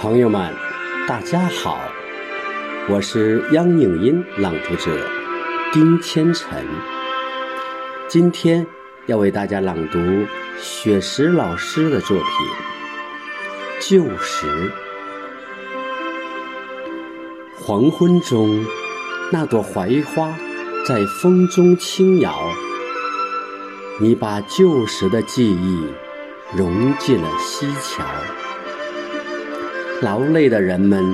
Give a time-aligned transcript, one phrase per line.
[0.00, 0.54] 朋友们，
[1.08, 1.80] 大家好，
[2.88, 4.96] 我是央影音朗读者
[5.72, 6.64] 丁千晨。
[8.06, 8.64] 今天
[9.06, 9.98] 要为大家朗读
[10.56, 12.26] 雪石老师的作品
[13.90, 14.46] 《旧时》。
[17.60, 18.64] 黄昏中，
[19.32, 20.32] 那朵槐花
[20.86, 22.32] 在风中轻摇，
[24.00, 25.88] 你把旧时的记忆
[26.56, 28.04] 融进了西桥。
[30.00, 31.04] 劳累的人们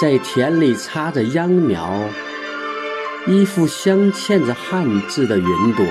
[0.00, 1.98] 在田里插着秧苗，
[3.26, 5.86] 衣服镶嵌着汉字的云朵，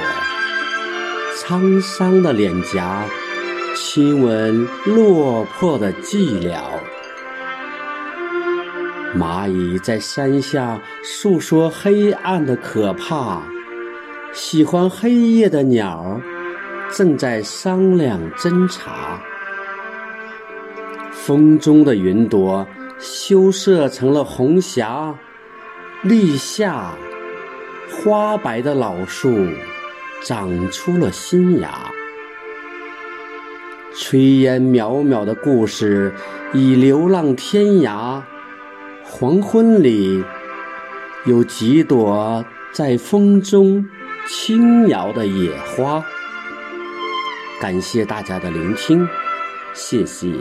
[1.35, 3.05] 沧桑的脸颊
[3.76, 6.59] 亲吻落魄的寂寥。
[9.17, 13.41] 蚂蚁在山下诉说黑暗的可怕，
[14.31, 16.21] 喜欢黑夜的鸟
[16.91, 19.06] 正在商量侦查。
[21.27, 22.66] 风中的云朵
[23.02, 25.13] 羞涩成了红霞，
[26.01, 26.93] 立夏，
[27.91, 29.46] 花白的老树
[30.24, 31.91] 长出了新芽。
[33.93, 36.13] 炊烟渺渺的故事
[36.54, 38.21] 已流浪天涯。
[39.04, 40.23] 黄昏里，
[41.26, 43.85] 有几朵在风中
[44.26, 46.01] 轻摇的野花。
[47.60, 49.05] 感谢大家的聆听，
[49.73, 50.32] 谢谢。